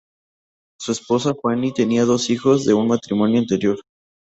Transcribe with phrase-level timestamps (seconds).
[0.79, 3.77] Su esposa Fannie tenía dos hijos de un matrimonio anterior.